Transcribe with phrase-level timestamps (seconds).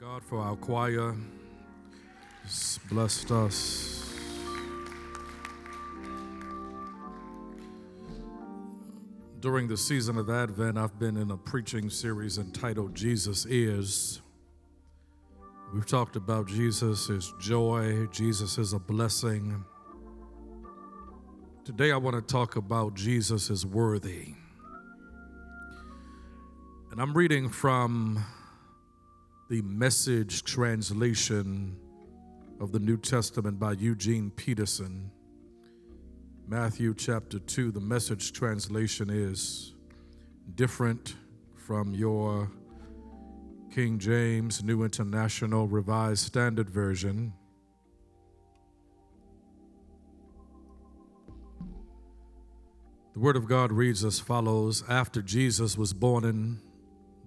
[0.00, 1.14] God for our choir.
[2.46, 4.10] It's blessed us.
[9.40, 14.22] During the season of Advent, I've been in a preaching series entitled Jesus Is.
[15.74, 19.62] We've talked about Jesus is joy, Jesus is a blessing.
[21.66, 24.32] Today, I want to talk about Jesus is worthy.
[26.90, 28.24] And I'm reading from
[29.50, 31.76] the message translation
[32.60, 35.10] of the New Testament by Eugene Peterson.
[36.46, 39.74] Matthew chapter 2, the message translation is
[40.54, 41.16] different
[41.56, 42.48] from your
[43.74, 47.32] King James New International Revised Standard Version.
[53.14, 56.60] The Word of God reads as follows After Jesus was born in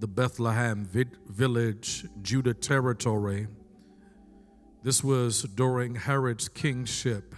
[0.03, 0.85] the Bethlehem
[1.29, 3.47] village, Judah territory,
[4.83, 7.33] this was during Herod's kingship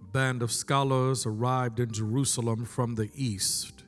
[0.00, 3.82] A band of scholars arrived in Jerusalem from the east.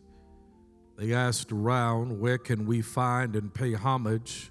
[0.98, 4.51] They asked around, Where can we find and pay homage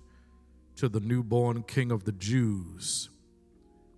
[0.77, 3.09] to the newborn King of the Jews?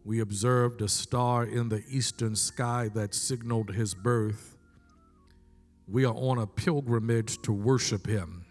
[0.03, 4.50] We observed a star in the eastern sky that signaled his birth.
[5.87, 8.45] We are on a pilgrimage to worship him.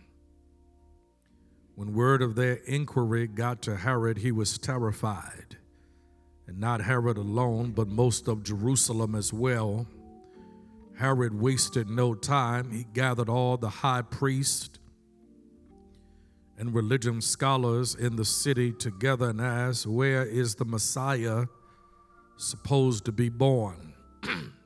[1.74, 5.56] When word of their inquiry got to Herod, he was terrified
[6.50, 9.86] and not Herod alone, but most of Jerusalem as well.
[10.98, 12.72] Herod wasted no time.
[12.72, 14.78] He gathered all the high priests
[16.58, 21.46] and religion scholars in the city together and asked, Where is the Messiah
[22.36, 23.94] supposed to be born?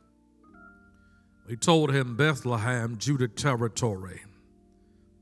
[1.47, 4.23] they told him Bethlehem, Judah territory.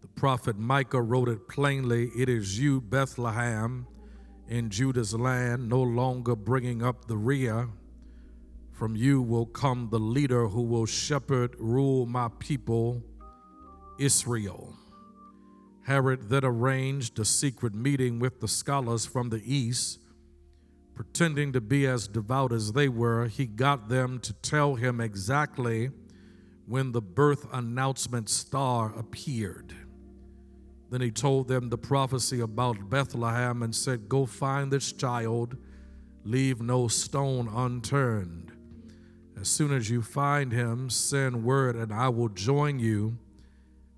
[0.01, 3.87] The prophet Micah wrote it plainly It is you, Bethlehem
[4.49, 7.69] in Judah's land, no longer bringing up the rear.
[8.71, 13.03] From you will come the leader who will shepherd, rule my people,
[13.99, 14.75] Israel.
[15.85, 20.01] Herod then arranged a secret meeting with the scholars from the east.
[20.95, 25.91] Pretending to be as devout as they were, he got them to tell him exactly
[26.67, 29.75] when the birth announcement star appeared.
[30.91, 35.57] Then he told them the prophecy about Bethlehem and said, Go find this child,
[36.25, 38.53] leave no stone unturned.
[39.41, 43.19] As soon as you find him, send word, and I will join you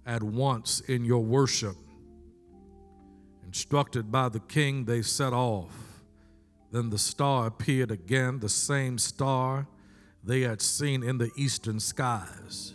[0.07, 1.77] at once in your worship.
[3.45, 6.03] Instructed by the king, they set off.
[6.71, 9.67] Then the star appeared again, the same star
[10.25, 12.75] they had seen in the eastern skies.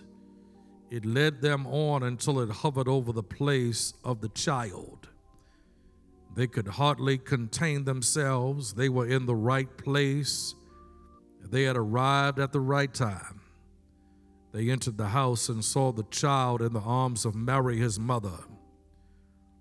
[0.89, 5.09] It led them on until it hovered over the place of the child.
[6.35, 8.73] They could hardly contain themselves.
[8.73, 10.55] They were in the right place.
[11.43, 13.41] They had arrived at the right time.
[14.51, 18.39] They entered the house and saw the child in the arms of Mary, his mother.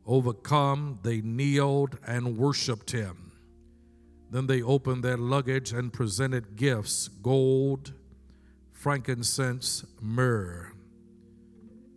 [0.06, 3.27] Overcome, they kneeled and worshiped him.
[4.30, 7.92] Then they opened their luggage and presented gifts gold,
[8.72, 10.72] frankincense, myrrh.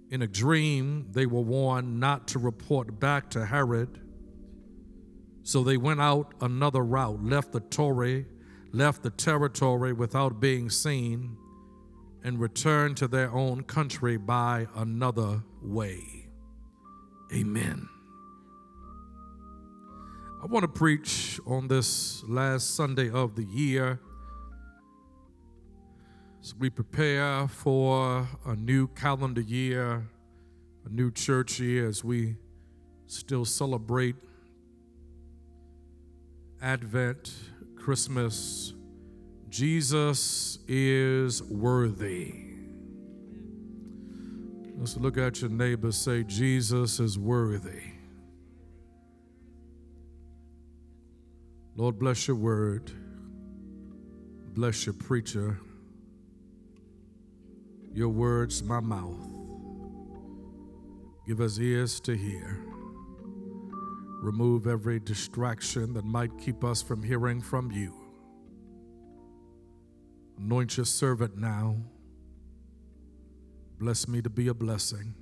[0.10, 4.00] In a dream, they were warned not to report back to Herod.
[5.44, 8.26] So they went out another route, left the Torah,
[8.72, 11.38] left the territory without being seen,
[12.24, 16.28] and returned to their own country by another way.
[17.34, 17.88] Amen.
[20.42, 24.00] I want to preach on this last Sunday of the year
[26.42, 30.10] as we prepare for a new calendar year,
[30.84, 32.38] a new church year, as we
[33.06, 34.16] still celebrate
[36.60, 37.36] Advent,
[37.76, 38.74] Christmas,
[39.48, 42.34] Jesus is worthy.
[44.76, 47.91] Let's look at your neighbor, say, Jesus is worthy.
[51.76, 52.92] Lord, bless your word.
[54.54, 55.58] Bless your preacher
[57.94, 59.20] your words my mouth.
[61.28, 62.60] Give us ears to hear.
[64.22, 67.94] Remove every distraction that might keep us from hearing from you.
[70.38, 71.76] Anoint your servant now.
[73.80, 75.14] Bless me to be a blessing.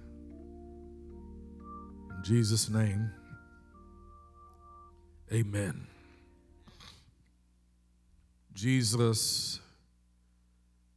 [2.17, 3.09] In Jesus' name,
[5.31, 5.87] amen.
[8.61, 9.61] Jesus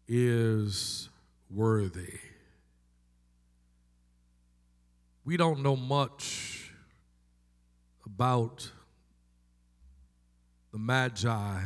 [0.09, 1.09] is
[1.49, 2.19] worthy.
[5.25, 6.73] We don't know much
[8.05, 8.69] about
[10.73, 11.61] the Magi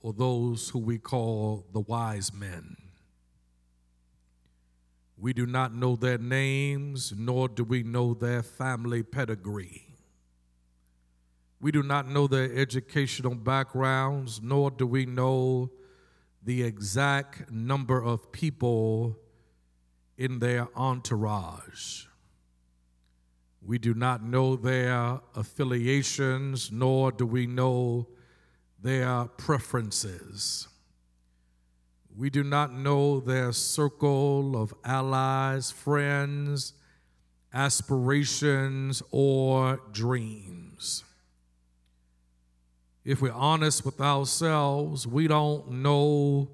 [0.00, 2.76] or those who we call the wise men.
[5.18, 9.83] We do not know their names, nor do we know their family pedigree.
[11.64, 15.70] We do not know their educational backgrounds, nor do we know
[16.42, 19.18] the exact number of people
[20.18, 22.04] in their entourage.
[23.62, 28.08] We do not know their affiliations, nor do we know
[28.82, 30.68] their preferences.
[32.14, 36.74] We do not know their circle of allies, friends,
[37.54, 40.63] aspirations, or dreams.
[43.04, 46.48] If we're honest with ourselves, we don't know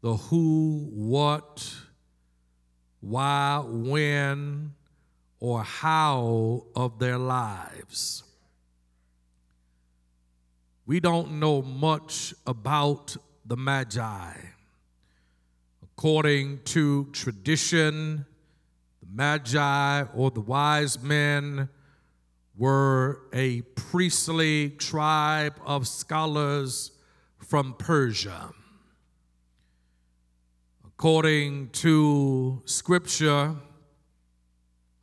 [0.00, 1.74] the who, what,
[3.00, 4.74] why, when,
[5.40, 8.22] or how of their lives.
[10.86, 14.34] We don't know much about the Magi.
[15.82, 18.24] According to tradition,
[19.00, 21.68] the Magi or the wise men
[22.62, 26.92] were a priestly tribe of scholars
[27.38, 28.52] from Persia.
[30.86, 33.56] According to scripture,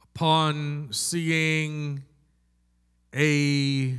[0.01, 2.01] upon seeing
[3.13, 3.97] a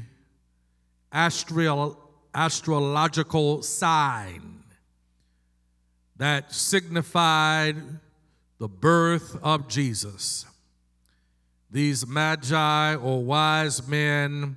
[1.12, 4.64] astrological sign
[6.16, 7.76] that signified
[8.56, 10.46] the birth of Jesus.
[11.70, 14.56] These magi or wise men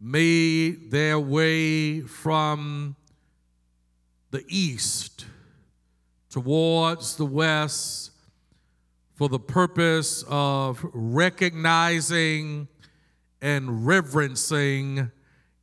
[0.00, 2.96] made their way from
[4.30, 5.24] the east
[6.30, 8.10] towards the west
[9.14, 12.68] for the purpose of recognizing
[13.40, 15.10] and reverencing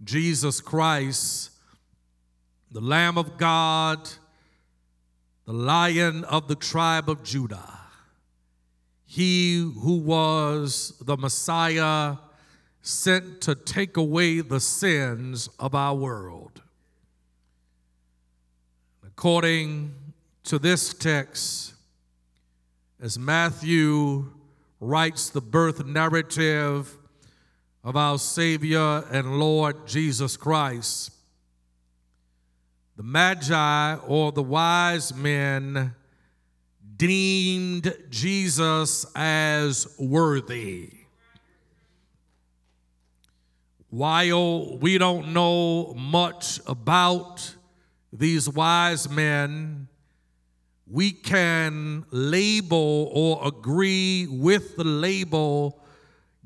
[0.04, 1.52] Jesus Christ,
[2.72, 4.10] the Lamb of God,
[5.46, 7.75] the Lion of the tribe of Judah,
[9.16, 12.18] he who was the Messiah
[12.82, 16.62] sent to take away the sins of our world.
[19.08, 19.96] According
[20.44, 21.76] to this text,
[23.00, 24.34] as Matthew
[24.82, 26.98] writes the birth narrative
[27.86, 31.14] of our Savior and Lord Jesus Christ,
[32.98, 35.96] the Magi or the wise men
[36.98, 40.92] deemed Jesus as worthy.
[43.90, 47.56] While we don't know much about
[48.12, 49.88] these wise men,
[50.90, 55.82] we can label or agree with the label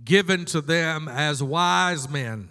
[0.03, 2.49] given to them as wise men.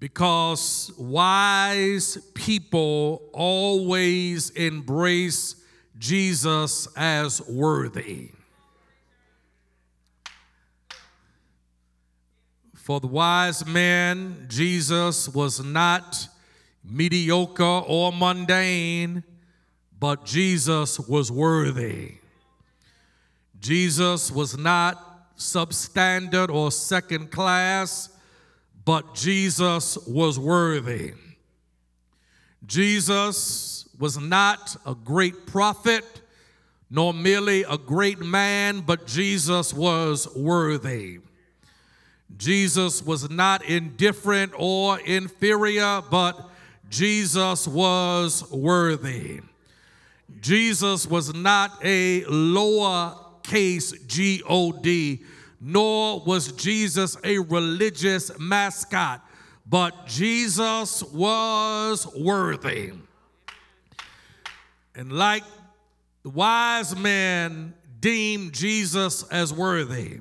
[0.00, 5.56] Because wise people always embrace
[5.98, 8.30] Jesus as worthy.
[12.74, 16.28] For the wise man, Jesus was not
[16.84, 19.24] mediocre or mundane
[19.98, 22.14] but Jesus was worthy.
[23.58, 28.10] Jesus was not substandard or second class,
[28.88, 31.12] but Jesus was worthy.
[32.64, 36.22] Jesus was not a great prophet,
[36.88, 41.18] nor merely a great man, but Jesus was worthy.
[42.38, 46.48] Jesus was not indifferent or inferior, but
[46.88, 49.42] Jesus was worthy.
[50.40, 55.24] Jesus was not a lowercase G O D,
[55.60, 59.24] nor was Jesus a religious mascot,
[59.66, 62.92] but Jesus was worthy.
[64.94, 65.44] And like
[66.22, 70.20] the wise man deemed Jesus as worthy,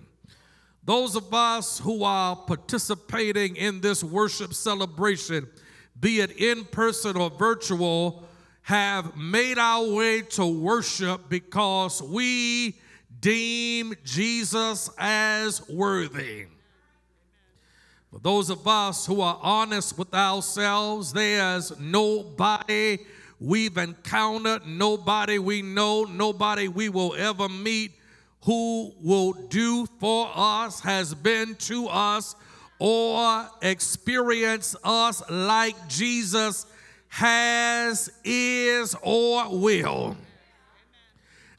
[0.83, 5.47] those of us who are participating in this worship celebration,
[5.99, 8.23] be it in person or virtual,
[8.61, 12.79] have made our way to worship because we
[13.19, 16.47] deem Jesus as worthy.
[18.11, 22.99] For those of us who are honest with ourselves, there's nobody
[23.39, 27.91] we've encountered, nobody we know, nobody we will ever meet
[28.43, 32.35] who will do for us, has been to us,
[32.79, 36.65] or experience us like Jesus
[37.09, 40.15] has, is, or will.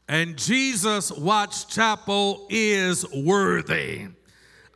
[0.09, 4.07] And Jesus Watts Chapel is worthy.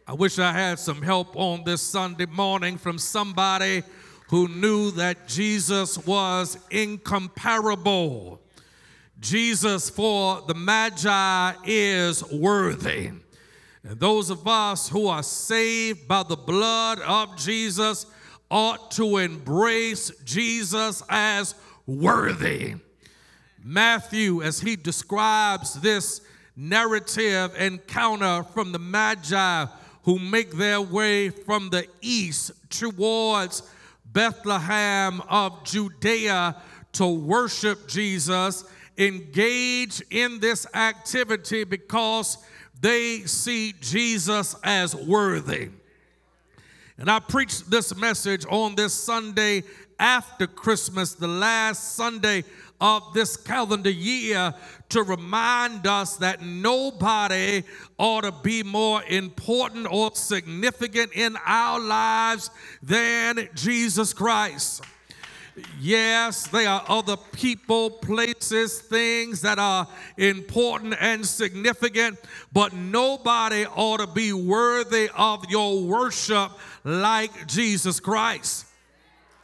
[0.06, 3.82] I wish I had some help on this Sunday morning from somebody
[4.30, 8.42] who knew that Jesus was incomparable.
[9.20, 13.08] Jesus for the Magi is worthy.
[13.82, 18.06] And those of us who are saved by the blood of Jesus
[18.52, 21.56] ought to embrace Jesus as
[21.88, 22.76] worthy.
[23.64, 26.22] Matthew, as he describes this
[26.56, 29.66] narrative encounter from the Magi
[30.04, 33.64] who make their way from the east towards
[34.06, 36.58] Bethlehem of Judea
[36.94, 38.66] to worship Jesus,
[38.98, 42.38] engage in this activity because
[42.80, 45.70] they see Jesus as worthy.
[46.98, 49.64] And I preached this message on this Sunday
[49.98, 52.44] after Christmas, the last Sunday
[52.84, 54.54] of this calendar year,
[54.90, 57.64] to remind us that nobody
[57.98, 62.52] ought to be more important or significant in our lives
[62.84, 64.84] than Jesus Christ.
[65.80, 69.88] Yes, there are other people, places, things that are
[70.18, 72.20] important and significant,
[72.52, 76.52] but nobody ought to be worthy of your worship
[76.84, 78.66] like Jesus Christ.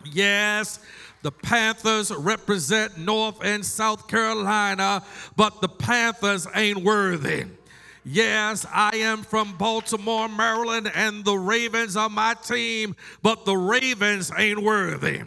[0.04, 0.80] Yes,
[1.22, 5.04] the Panthers represent North and South Carolina,
[5.36, 7.46] but the Panthers ain't worthy.
[8.06, 14.32] Yes, I am from Baltimore, Maryland, and the Ravens are my team, but the Ravens
[14.38, 15.22] ain't worthy.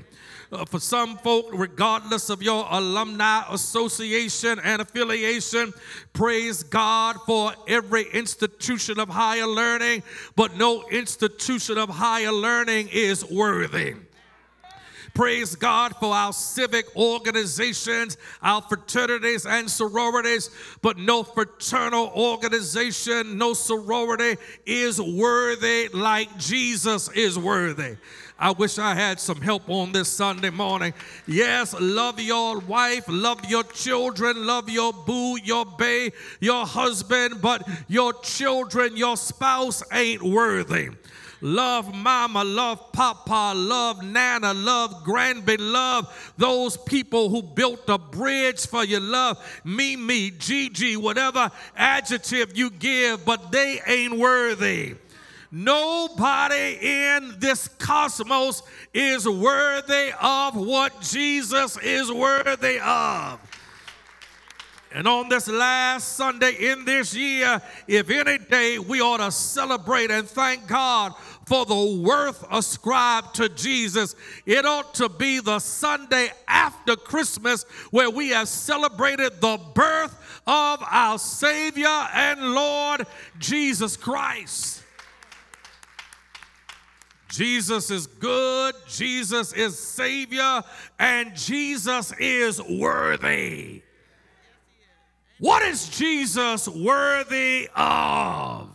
[0.50, 5.72] Uh, for some folk, regardless of your alumni association and affiliation,
[6.12, 10.02] praise God for every institution of higher learning,
[10.36, 13.94] but no institution of higher learning is worthy.
[15.14, 20.48] Praise God for our civic organizations, our fraternities and sororities,
[20.80, 27.96] but no fraternal organization, no sorority is worthy like Jesus is worthy.
[28.38, 30.94] I wish I had some help on this Sunday morning.
[31.26, 37.68] Yes, love your wife, love your children, love your boo, your bae, your husband, but
[37.86, 40.88] your children, your spouse ain't worthy
[41.42, 48.66] love mama, love papa, love nana, love grandbaby, love those people who built a bridge
[48.66, 54.94] for your love, me, me, Gigi, whatever adjective you give, but they ain't worthy.
[55.50, 58.62] Nobody in this cosmos
[58.94, 63.38] is worthy of what Jesus is worthy of.
[64.94, 70.10] And on this last Sunday in this year, if any day we ought to celebrate
[70.10, 71.14] and thank God
[71.46, 74.14] for the worth ascribed to Jesus.
[74.46, 80.82] It ought to be the Sunday after Christmas where we have celebrated the birth of
[80.88, 83.06] our Savior and Lord
[83.38, 84.82] Jesus Christ.
[87.28, 90.62] Jesus is good, Jesus is Savior,
[90.98, 93.82] and Jesus is worthy.
[95.38, 98.71] What is Jesus worthy of?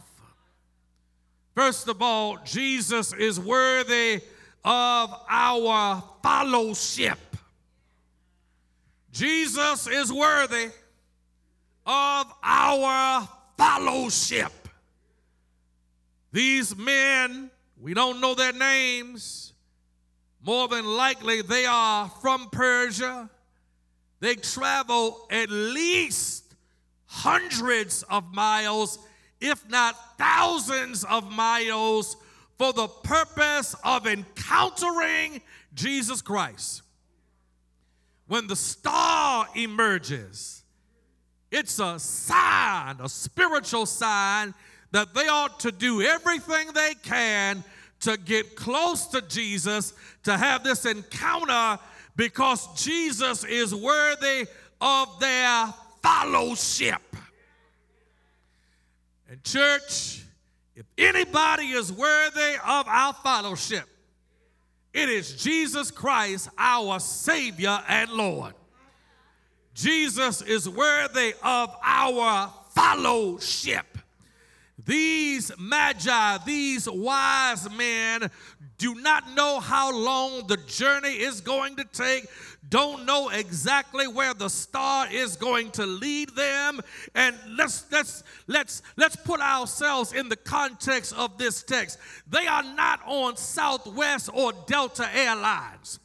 [1.57, 4.21] First of all, Jesus is worthy
[4.63, 7.17] of our fellowship.
[9.11, 10.67] Jesus is worthy
[11.83, 14.51] of our fellowship.
[16.31, 17.49] These men,
[17.81, 19.53] we don't know their names.
[20.45, 23.31] More than likely, they are from Persia.
[24.19, 26.53] They travel at least
[27.07, 28.99] hundreds of miles
[29.39, 32.17] if not thousands of miles,
[32.57, 35.41] for the purpose of encountering
[35.73, 36.81] Jesus Christ.
[38.27, 40.63] When the star emerges,
[41.51, 44.53] it's a sign, a spiritual sign,
[44.91, 47.63] that they ought to do everything they can
[47.99, 51.79] to get close to Jesus, to have this encounter,
[52.15, 54.47] because Jesus is worthy
[54.81, 55.67] of their
[56.01, 57.01] fellowship.
[59.29, 60.23] And, church,
[60.75, 63.83] if anybody is worthy of our fellowship,
[64.93, 68.53] it is Jesus Christ, our Savior and Lord.
[69.73, 73.85] Jesus is worthy of our fellowship.
[74.83, 78.31] These magi, these wise men,
[78.77, 82.25] do not know how long the journey is going to take,
[82.69, 86.81] don't know exactly where the star is going to lead them.
[87.15, 91.97] And let's let's let's let's put ourselves in the context of this text.
[92.29, 95.99] They are not on Southwest or Delta Airlines.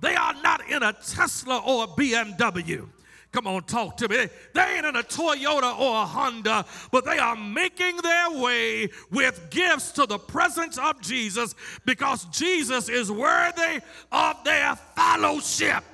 [0.00, 2.88] They are not in a Tesla or a BMW.
[3.30, 4.26] Come on, talk to me.
[4.54, 9.48] They ain't in a Toyota or a Honda, but they are making their way with
[9.50, 11.54] gifts to the presence of Jesus
[11.84, 13.80] because Jesus is worthy
[14.10, 15.84] of their fellowship.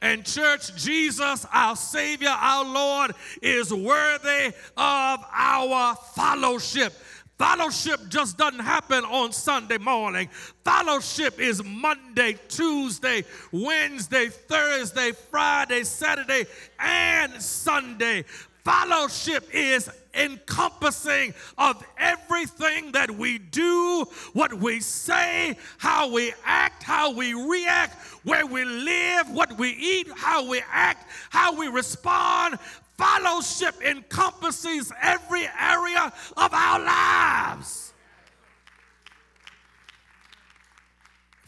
[0.00, 6.92] And, church, Jesus, our Savior, our Lord, is worthy of our fellowship.
[7.38, 10.28] Fellowship just doesn't happen on Sunday morning.
[10.64, 16.46] Fellowship is Monday, Tuesday, Wednesday, Thursday, Friday, Saturday,
[16.80, 18.24] and Sunday.
[18.64, 27.12] Fellowship is encompassing of everything that we do, what we say, how we act, how
[27.12, 32.58] we react, where we live, what we eat, how we act, how we respond.
[32.98, 37.94] Fellowship encompasses every area of our lives.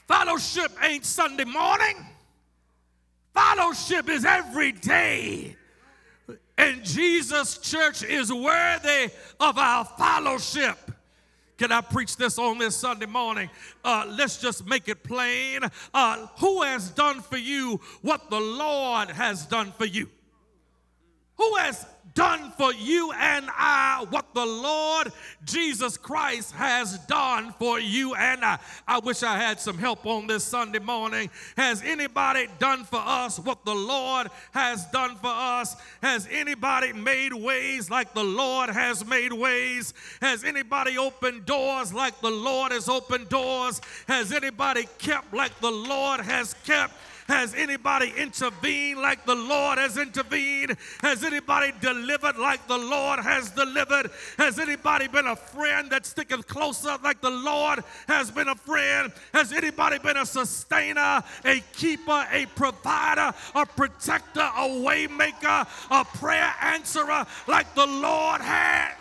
[0.06, 1.96] Fellowship ain't Sunday morning.
[3.34, 5.56] Fellowship is every day.
[6.56, 10.78] And Jesus' church is worthy of our fellowship.
[11.58, 13.50] Can I preach this on this Sunday morning?
[13.84, 15.60] Uh, let's just make it plain.
[15.92, 20.08] Uh, who has done for you what the Lord has done for you?
[21.40, 25.10] Who has done for you and I what the Lord
[25.44, 28.58] Jesus Christ has done for you and I.
[28.86, 31.30] I wish I had some help on this Sunday morning.
[31.56, 35.76] Has anybody done for us what the Lord has done for us?
[36.02, 39.94] Has anybody made ways like the Lord has made ways?
[40.20, 43.80] Has anybody opened doors like the Lord has opened doors?
[44.08, 46.92] Has anybody kept like the Lord has kept?
[47.30, 50.76] Has anybody intervened like the Lord has intervened?
[51.00, 54.10] Has anybody delivered like the Lord has delivered?
[54.36, 59.12] Has anybody been a friend that sticketh closer like the Lord has been a friend?
[59.32, 66.52] Has anybody been a sustainer, a keeper, a provider, a protector, a waymaker, a prayer
[66.60, 68.99] answerer like the Lord has?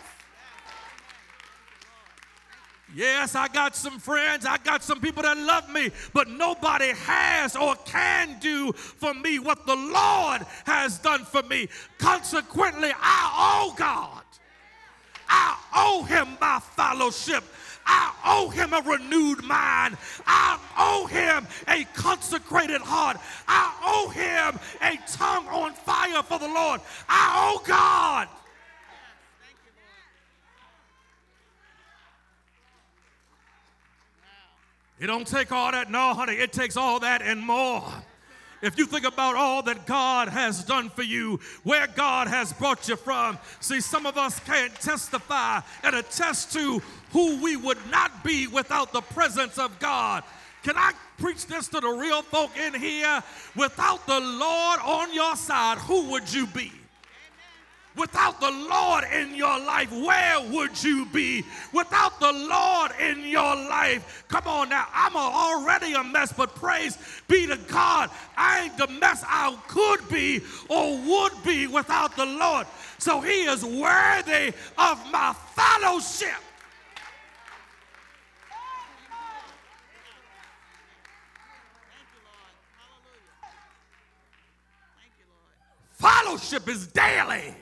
[2.94, 7.54] Yes, I got some friends, I got some people that love me, but nobody has
[7.54, 11.68] or can do for me what the Lord has done for me.
[11.98, 14.22] Consequently, I owe God.
[15.28, 17.44] I owe him my fellowship.
[17.86, 19.96] I owe him a renewed mind.
[20.26, 23.16] I owe him a consecrated heart.
[23.46, 26.80] I owe him a tongue on fire for the Lord.
[27.08, 28.28] I owe God.
[35.00, 36.34] It don't take all that, no, honey.
[36.34, 37.90] It takes all that and more.
[38.62, 42.86] If you think about all that God has done for you, where God has brought
[42.86, 46.82] you from, see, some of us can't testify and attest to
[47.12, 50.22] who we would not be without the presence of God.
[50.62, 53.22] Can I preach this to the real folk in here?
[53.56, 56.70] Without the Lord on your side, who would you be?
[57.96, 61.44] Without the Lord in your life, where would you be?
[61.72, 66.96] Without the Lord in your life, come on now, I'm already a mess, but praise
[67.26, 72.26] be to God, I ain't the mess I could be or would be without the
[72.26, 72.68] Lord.
[72.98, 76.38] So He is worthy of my fellowship.
[85.94, 87.54] Fellowship is daily.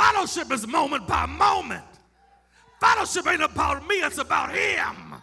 [0.00, 1.84] Fellowship is moment by moment.
[2.80, 5.14] Fellowship ain't about me, it's about Him.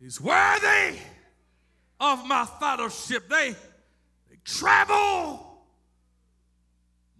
[0.00, 0.98] He's worthy
[2.00, 3.28] of my fellowship.
[3.28, 3.54] They,
[4.30, 5.62] they travel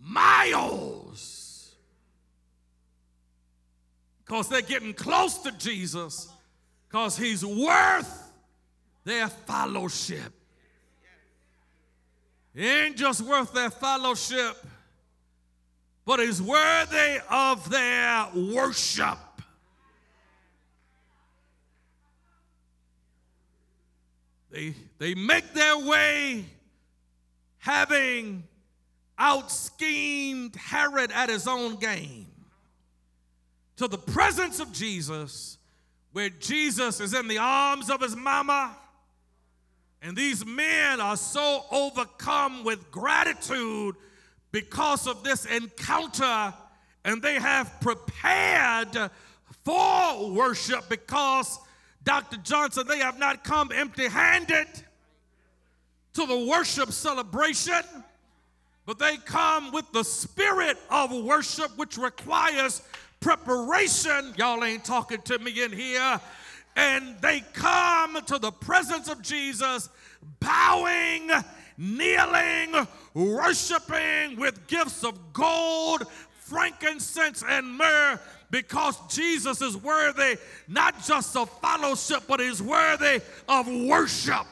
[0.01, 1.77] miles
[4.25, 6.29] because they're getting close to Jesus
[6.88, 8.33] because He's worth
[9.05, 10.33] their fellowship.
[12.57, 14.57] Ain't just worth their fellowship,
[16.05, 19.19] but is worthy of their worship.
[24.51, 26.45] They, they make their way
[27.59, 28.45] having
[29.19, 32.27] out schemed Herod at his own game
[33.77, 35.59] to the presence of Jesus,
[36.12, 38.77] where Jesus is in the arms of his mama
[40.05, 43.97] and these men are so overcome with gratitude
[44.53, 46.53] because of this encounter,
[47.07, 49.11] and they have prepared
[49.64, 51.59] for worship because,
[52.05, 52.37] Dr.
[52.37, 54.67] Johnson, they have not come empty handed
[56.12, 57.83] to the worship celebration,
[58.85, 62.83] but they come with the spirit of worship, which requires
[63.21, 64.35] preparation.
[64.37, 66.21] Y'all ain't talking to me in here
[66.77, 69.89] and they come to the presence of Jesus
[70.41, 71.31] bowing,
[71.79, 80.37] kneeling, worshiping with gifts of gold, frankincense, and myrrh because Jesus is worthy
[80.69, 84.47] not just of fellowship, but is worthy of worship.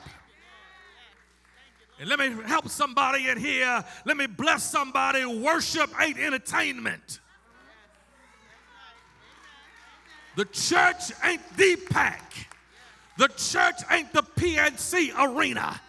[2.01, 3.85] And let me help somebody in here.
[4.05, 5.25] Let me bless somebody.
[5.25, 7.21] Worship ain't entertainment.
[10.37, 12.49] The church ain't the pack.
[13.19, 15.81] The church ain't the PNC arena.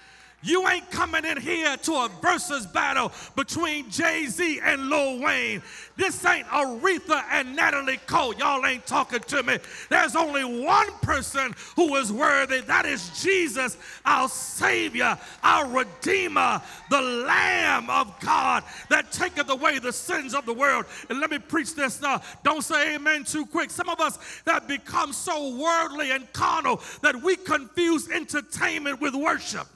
[0.43, 5.61] You ain't coming in here to a versus battle between Jay Z and Lil Wayne.
[5.95, 8.35] This ain't Aretha and Natalie Cole.
[8.35, 9.57] Y'all ain't talking to me.
[9.89, 12.59] There's only one person who is worthy.
[12.61, 19.93] That is Jesus, our Savior, our Redeemer, the Lamb of God that taketh away the
[19.93, 20.85] sins of the world.
[21.09, 22.21] And let me preach this now.
[22.43, 23.71] Don't say amen too quick.
[23.71, 29.67] Some of us that become so worldly and carnal that we confuse entertainment with worship.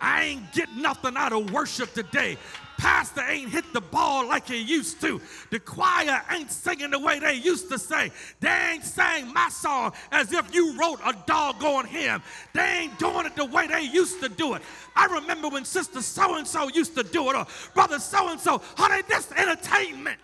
[0.00, 2.36] I ain't getting nothing out of worship today.
[2.76, 5.20] Pastor ain't hit the ball like he used to.
[5.50, 8.10] The choir ain't singing the way they used to sing.
[8.40, 12.22] They ain't sang my song as if you wrote a doggone hymn.
[12.52, 14.62] They ain't doing it the way they used to do it.
[14.96, 18.40] I remember when Sister So and so used to do it, or Brother So and
[18.40, 20.18] so, honey, this entertainment.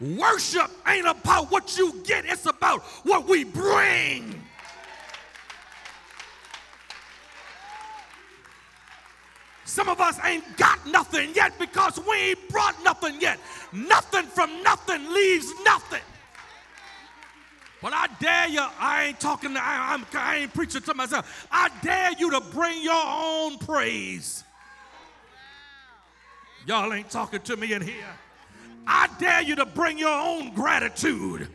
[0.00, 4.41] Worship ain't about what you get, it's about what we bring.
[9.72, 13.38] Some of us ain't got nothing yet because we ain't brought nothing yet.
[13.72, 16.02] Nothing from nothing leaves nothing.
[17.80, 21.48] But I dare you, I ain't talking, to, I, I'm, I ain't preaching to myself.
[21.50, 24.44] I dare you to bring your own praise.
[26.66, 28.14] Y'all ain't talking to me in here.
[28.86, 31.48] I dare you to bring your own gratitude.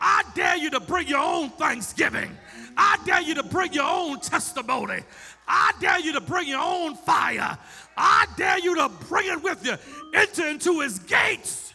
[0.00, 2.36] I dare you to bring your own thanksgiving.
[2.76, 5.00] I dare you to bring your own testimony.
[5.46, 7.58] I dare you to bring your own fire.
[7.96, 9.76] I dare you to bring it with you.
[10.12, 11.74] Enter into his gates.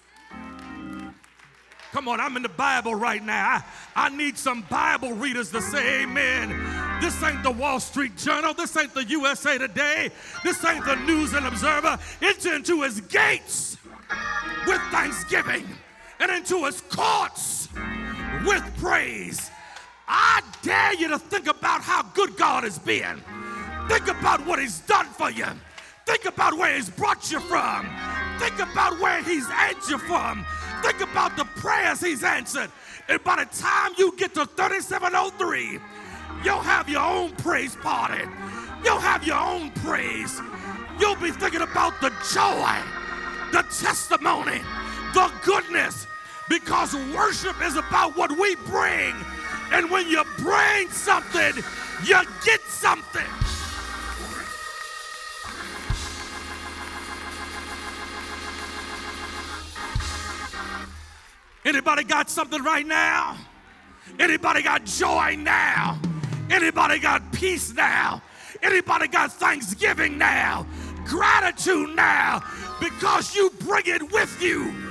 [1.92, 3.64] Come on, I'm in the Bible right now.
[3.96, 6.50] I, I need some Bible readers to say amen.
[7.02, 8.54] This ain't the Wall Street Journal.
[8.54, 10.12] This ain't the USA Today.
[10.44, 11.98] This ain't the News and Observer.
[12.22, 13.78] Enter into his gates
[14.68, 15.68] with thanksgiving
[16.20, 17.70] and into his courts
[18.46, 19.50] with praise.
[20.08, 23.22] I dare you to think about how good God has been.
[23.88, 25.46] Think about what He's done for you.
[26.06, 27.90] Think about where He's brought you from.
[28.40, 30.46] Think about where He's answered you from.
[30.82, 32.72] Think about the prayers He's answered.
[33.08, 35.80] And by the time you get to 3703,
[36.44, 38.24] you'll have your own praise party.
[38.84, 40.40] You'll have your own praise.
[41.00, 42.76] You'll be thinking about the joy,
[43.52, 44.62] the testimony,
[45.14, 46.08] the goodness,
[46.50, 49.16] because worship is about what we bring.
[49.72, 51.64] And when you bring something,
[52.04, 53.22] you get something.
[61.66, 63.38] Anybody got something right now?
[64.18, 66.00] Anybody got joy now?
[66.50, 68.24] Anybody got peace now?
[68.64, 70.66] Anybody got thanksgiving now?
[71.06, 72.44] Gratitude now
[72.80, 74.89] because you bring it with you.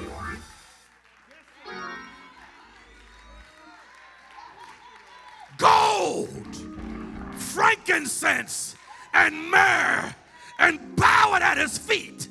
[5.59, 6.57] Gold,
[7.37, 8.75] frankincense,
[9.13, 10.15] and myrrh,
[10.59, 12.29] and bow it at his feet.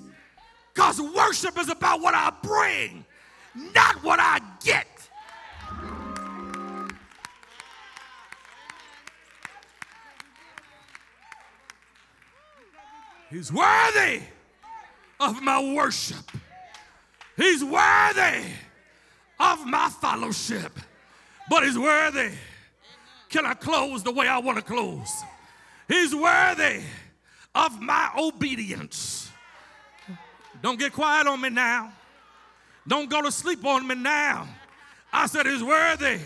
[0.73, 3.05] Because worship is about what I bring
[3.73, 4.87] not what I get.
[13.29, 14.21] He's worthy
[15.19, 16.31] of my worship.
[17.35, 18.45] He's worthy
[19.39, 20.79] of my fellowship.
[21.49, 22.31] But he's worthy.
[23.29, 25.11] Can I close the way I want to close?
[25.87, 26.81] He's worthy
[27.53, 29.29] of my obedience.
[30.61, 31.93] Don't get quiet on me now.
[32.87, 34.47] Don't go to sleep on me now.
[35.11, 36.19] I said, He's worthy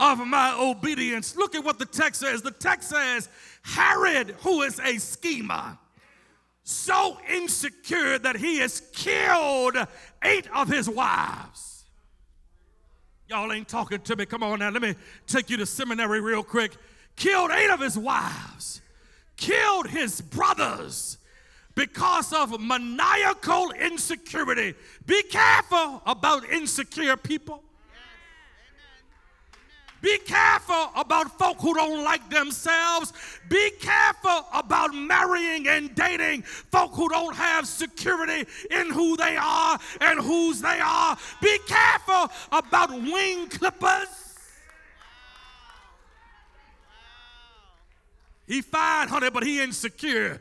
[0.00, 1.36] of my obedience.
[1.36, 2.42] Look at what the text says.
[2.42, 3.28] The text says,
[3.62, 5.78] Herod, who is a schemer,
[6.62, 9.76] so insecure that he has killed
[10.22, 11.67] eight of his wives.
[13.28, 14.24] Y'all ain't talking to me.
[14.24, 14.94] Come on now, let me
[15.26, 16.72] take you to seminary real quick.
[17.14, 18.80] Killed eight of his wives,
[19.36, 21.18] killed his brothers,
[21.74, 24.74] because of maniacal insecurity.
[25.04, 27.62] Be careful about insecure people.
[30.00, 33.12] Be careful about folk who don't like themselves.
[33.48, 39.78] Be careful about marrying and dating folk who don't have security in who they are
[40.00, 41.16] and whose they are.
[41.42, 44.08] Be careful about wing clippers.
[48.46, 50.40] He fine, honey, but he insecure.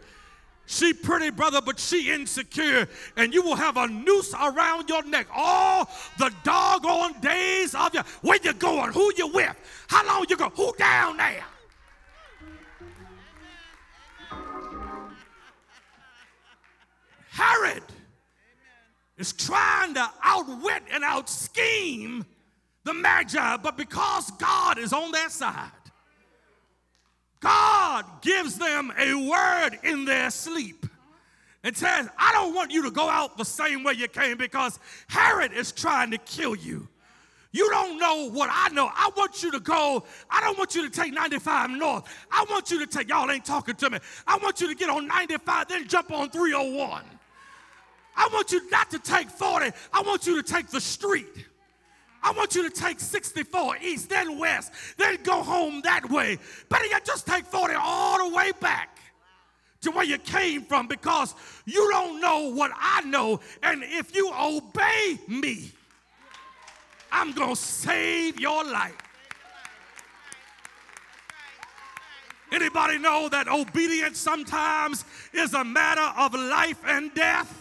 [0.69, 2.89] She pretty, brother, but she insecure.
[3.15, 8.03] And you will have a noose around your neck all the doggone days of your.
[8.21, 8.91] Where you going?
[8.91, 9.55] Who you with?
[9.87, 10.49] How long you go?
[10.49, 11.45] Who down there?
[17.29, 17.83] Herod
[19.17, 22.25] is trying to outwit and outscheme
[22.83, 25.71] the Magi, but because God is on their side,
[27.39, 30.85] God gives them a word in their sleep
[31.63, 34.79] and says, I don't want you to go out the same way you came because
[35.07, 36.87] Herod is trying to kill you.
[37.51, 38.89] You don't know what I know.
[38.93, 40.03] I want you to go.
[40.29, 42.03] I don't want you to take 95 north.
[42.31, 43.99] I want you to take, y'all ain't talking to me.
[44.27, 47.03] I want you to get on 95, then jump on 301.
[48.15, 51.45] I want you not to take 40, I want you to take the street.
[52.27, 56.37] I want you to take 64 east, then west, then go home that way.
[56.67, 58.99] Better yet, just take 40 all the way back
[59.79, 63.39] to where you came from because you don't know what I know.
[63.63, 65.71] And if you obey me,
[67.13, 68.97] I'm going to save your life.
[72.51, 77.56] Anybody know that obedience sometimes is a matter of life and death?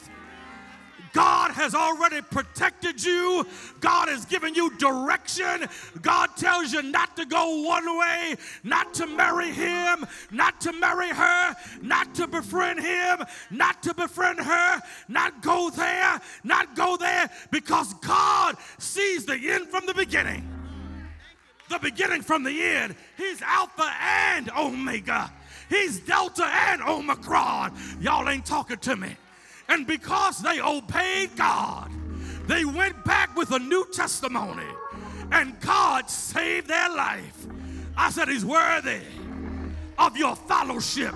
[1.16, 3.46] God has already protected you.
[3.80, 5.66] God has given you direction.
[6.02, 11.08] God tells you not to go one way, not to marry him, not to marry
[11.08, 17.30] her, not to befriend him, not to befriend her, not go there, not go there,
[17.50, 20.46] because God sees the end from the beginning.
[21.70, 22.94] The beginning from the end.
[23.16, 25.32] He's Alpha and Omega.
[25.70, 27.72] He's Delta and Omicron.
[28.02, 29.16] Y'all ain't talking to me.
[29.68, 31.90] And because they obeyed God,
[32.46, 34.66] they went back with a new testimony.
[35.32, 37.46] And God saved their life.
[37.96, 39.00] I said, He's worthy
[39.98, 41.14] of your fellowship,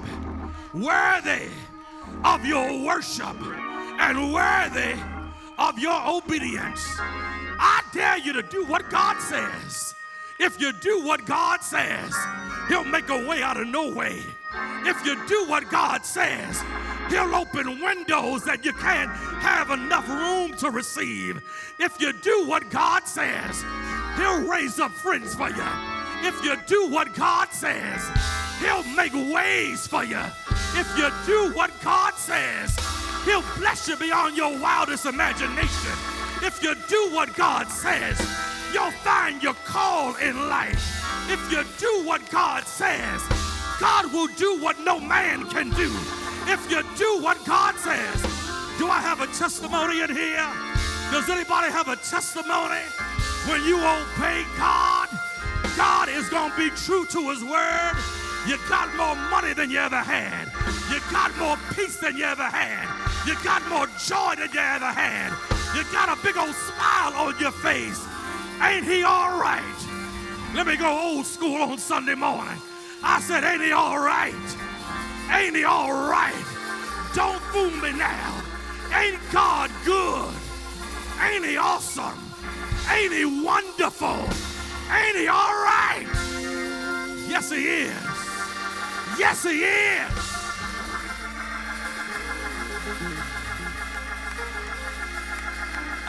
[0.75, 1.47] worthy
[2.25, 3.37] of your worship,
[4.01, 4.95] and worthy
[5.59, 6.81] of your obedience.
[7.63, 9.95] I dare you to do what God says.
[10.39, 12.15] If you do what God says,
[12.69, 14.19] He'll make a way out of no way.
[14.85, 16.63] If you do what God says,
[17.11, 21.43] He'll open windows that you can't have enough room to receive.
[21.81, 23.65] If you do what God says,
[24.17, 25.67] He'll raise up friends for you.
[26.23, 28.01] If you do what God says,
[28.61, 30.23] He'll make ways for you.
[30.75, 32.79] If you do what God says,
[33.25, 35.93] He'll bless you beyond your wildest imagination.
[36.43, 38.21] If you do what God says,
[38.73, 41.29] you'll find your call in life.
[41.29, 43.21] If you do what God says,
[43.81, 45.93] God will do what no man can do
[46.51, 48.23] if you do what God says.
[48.79, 50.49] Do I have a testimony in here?
[51.13, 52.83] Does anybody have a testimony?
[53.47, 55.09] When you obey God,
[55.77, 57.95] God is going to be true to his word.
[58.47, 60.51] You got more money than you ever had.
[60.91, 62.89] You got more peace than you ever had.
[63.27, 65.31] You got more joy than you ever had.
[65.77, 68.05] You got a big old smile on your face.
[68.63, 69.63] Ain't he all right?
[70.55, 72.59] Let me go old school on Sunday morning.
[73.03, 74.35] I said, ain't he all right?
[75.33, 76.45] Ain't he all right?
[77.15, 78.43] Don't fool me now.
[78.93, 80.35] Ain't God good?
[81.23, 82.19] Ain't he awesome?
[82.91, 84.29] Ain't he wonderful?
[84.93, 86.07] Ain't he all right?
[87.29, 87.95] Yes, he is.
[89.19, 90.31] Yes, he is.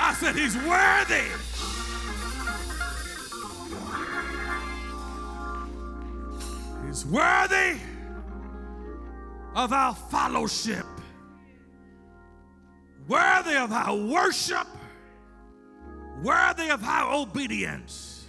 [0.04, 1.30] I said he's worthy.
[6.88, 7.91] He's worthy
[9.56, 10.86] of our fellowship,
[13.08, 14.68] worthy of our worship,
[16.24, 18.26] worthy of our obedience.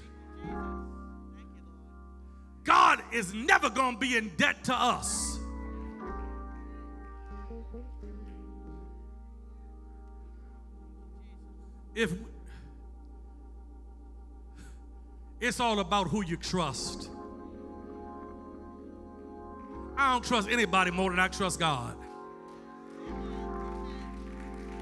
[2.65, 5.39] God is never going to be in debt to us.
[11.95, 12.13] If
[15.41, 17.11] it's all about who you trust.
[20.03, 21.97] I don't trust anybody more than I trust God.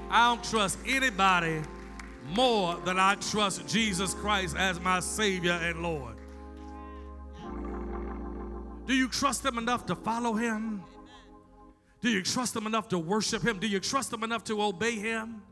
[0.09, 1.61] I don't trust anybody
[2.29, 6.15] more than I trust Jesus Christ as my Savior and Lord.
[8.87, 10.81] Do you trust Him enough to follow Him?
[12.01, 13.59] Do you trust Him enough to worship Him?
[13.59, 15.43] Do you trust Him enough to obey Him?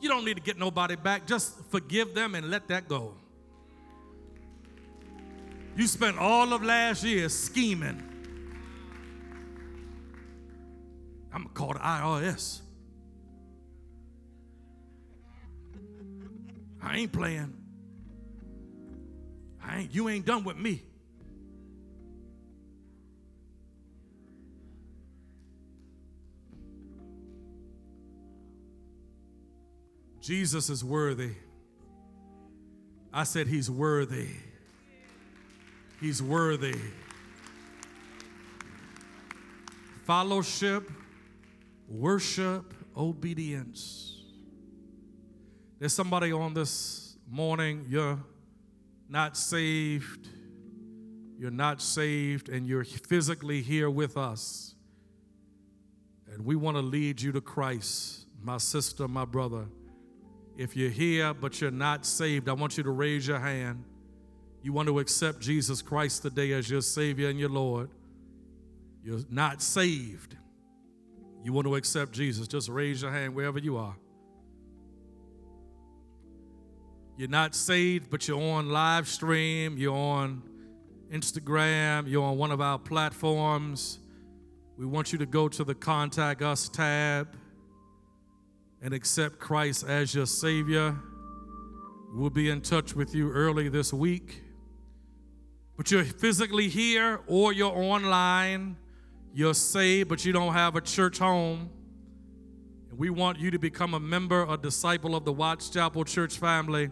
[0.00, 1.26] You don't need to get nobody back.
[1.26, 3.14] Just forgive them and let that go.
[5.78, 8.02] You spent all of last year scheming.
[11.32, 12.62] I'm going to call the IRS.
[16.82, 17.54] I ain't playing.
[19.62, 20.82] I ain't, you ain't done with me.
[30.20, 31.34] Jesus is worthy.
[33.12, 34.26] I said, He's worthy.
[36.00, 36.78] He's worthy.
[40.06, 40.90] Fellowship,
[41.88, 44.22] worship, obedience.
[45.78, 48.18] There's somebody on this morning, you're
[49.08, 50.28] not saved.
[51.38, 54.74] You're not saved, and you're physically here with us.
[56.32, 59.66] And we want to lead you to Christ, my sister, my brother.
[60.56, 63.84] If you're here but you're not saved, I want you to raise your hand.
[64.62, 67.90] You want to accept Jesus Christ today as your Savior and your Lord.
[69.02, 70.36] You're not saved.
[71.44, 73.96] You want to accept Jesus, just raise your hand wherever you are.
[77.16, 80.42] You're not saved, but you're on live stream, you're on
[81.12, 83.98] Instagram, you're on one of our platforms.
[84.76, 87.36] We want you to go to the Contact Us tab
[88.82, 90.96] and accept Christ as your Savior.
[92.12, 94.42] We'll be in touch with you early this week.
[95.78, 98.76] But you're physically here or you're online,
[99.32, 101.70] you're saved, but you don't have a church home.
[102.90, 106.36] And we want you to become a member, a disciple of the Watts Chapel Church
[106.36, 106.90] family.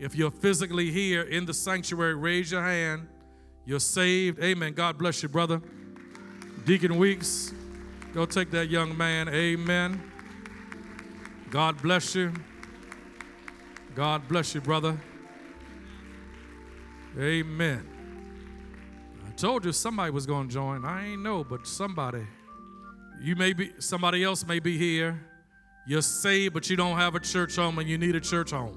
[0.00, 3.06] If you're physically here in the sanctuary, raise your hand.
[3.64, 4.42] You're saved.
[4.42, 4.72] Amen.
[4.72, 5.62] God bless you, brother.
[6.64, 7.54] Deacon Weeks,
[8.14, 9.28] go take that young man.
[9.28, 10.02] Amen.
[11.50, 12.32] God bless you.
[13.94, 14.98] God bless you, brother.
[17.16, 17.97] Amen.
[19.38, 20.84] Told you somebody was going to join.
[20.84, 22.26] I ain't know, but somebody.
[23.22, 25.24] You may be, somebody else may be here.
[25.86, 28.76] You're saved, but you don't have a church home and you need a church home.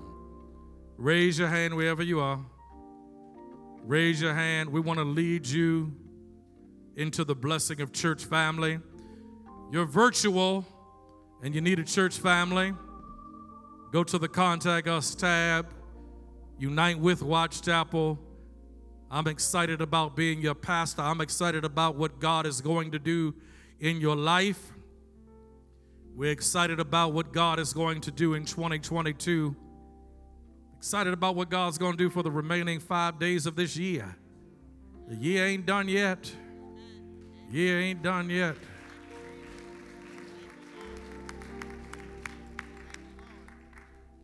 [0.97, 2.39] Raise your hand wherever you are.
[3.83, 4.69] Raise your hand.
[4.69, 5.91] We want to lead you
[6.95, 8.79] into the blessing of church family.
[9.71, 10.63] You're virtual
[11.41, 12.73] and you need a church family,
[13.91, 15.73] go to the Contact Us tab,
[16.59, 18.19] unite with Watts Chapel.
[19.13, 21.01] I'm excited about being your pastor.
[21.01, 23.35] I'm excited about what God is going to do
[23.81, 24.71] in your life.
[26.15, 29.53] We're excited about what God is going to do in 2022.
[30.77, 34.15] Excited about what God's going to do for the remaining five days of this year.
[35.09, 36.33] The year ain't done yet.
[37.51, 38.55] Year ain't done yet.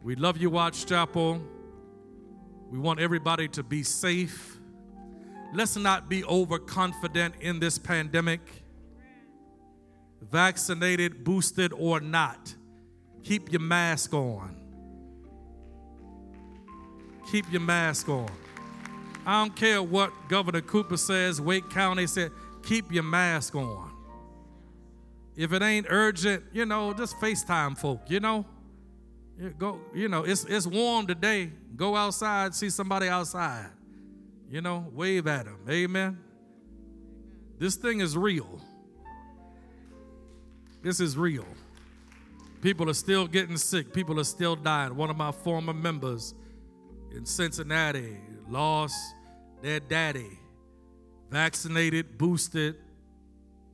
[0.02, 1.42] We love you, Watts Chapel.
[2.72, 4.57] We want everybody to be safe.
[5.54, 8.42] Let's not be overconfident in this pandemic.
[10.22, 12.54] Vaccinated, boosted, or not,
[13.24, 14.56] keep your mask on.
[17.32, 18.30] Keep your mask on.
[19.26, 22.32] I don't care what Governor Cooper says, Wake County said,
[22.64, 23.92] keep your mask on.
[25.36, 28.46] If it ain't urgent, you know, just FaceTime folk, you know?
[29.60, 31.52] Go, you know, it's it's warm today.
[31.76, 33.70] Go outside, see somebody outside.
[34.50, 35.60] You know, wave at them.
[35.70, 36.18] Amen.
[37.60, 38.62] This thing is real.
[40.82, 41.46] This is real.
[42.62, 43.94] People are still getting sick.
[43.94, 44.96] People are still dying.
[44.96, 46.34] One of my former members
[47.16, 48.96] in Cincinnati lost
[49.62, 50.40] their daddy,
[51.30, 52.76] vaccinated, boosted,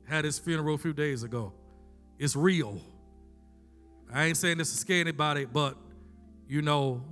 [0.08, 1.52] had his funeral a few days ago.
[2.18, 2.80] It's real.
[4.12, 5.76] I ain't saying this to scare anybody, but
[6.48, 7.02] you know,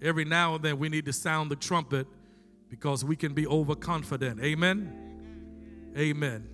[0.00, 2.06] every now and then we need to sound the trumpet
[2.72, 4.42] because we can be overconfident.
[4.42, 5.92] Amen.
[5.94, 6.48] Amen.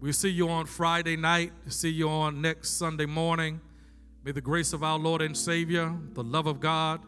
[0.00, 3.60] We'll see you on Friday night, see you on next Sunday morning.
[4.22, 7.00] May the grace of our Lord and Savior, the love of God,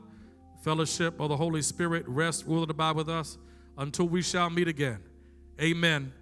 [0.64, 3.38] fellowship of the Holy Spirit rest, rule, and abide with us
[3.78, 4.98] until we shall meet again.
[5.60, 6.12] Amen.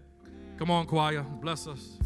[0.59, 1.23] Come on, choir.
[1.23, 2.02] Bless us.